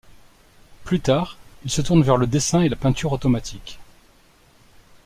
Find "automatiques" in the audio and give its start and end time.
3.11-3.77